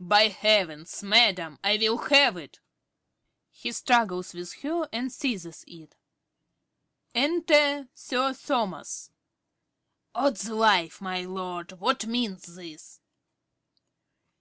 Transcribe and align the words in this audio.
_)By 0.08 0.28
heavens, 0.28 1.02
madam, 1.02 1.58
I 1.64 1.76
will 1.76 1.98
have 2.08 2.36
it! 2.36 2.60
(He 3.50 3.72
struggles 3.72 4.32
with 4.32 4.52
her 4.62 4.88
and 4.92 5.10
seizes 5.12 5.64
it.) 5.66 5.96
Enter 7.16 7.88
Sir 7.92 8.32
Thomas. 8.32 8.38
~Sir 8.38 8.46
Thomas~. 8.46 9.10
Odds 10.14 10.48
life, 10.48 11.00
my 11.00 11.24
lord, 11.24 11.72
what 11.80 12.06
means 12.06 12.54
this? 12.54 13.00